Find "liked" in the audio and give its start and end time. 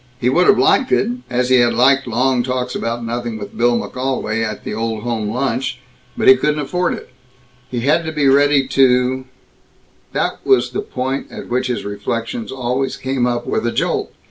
0.57-0.91, 1.75-2.07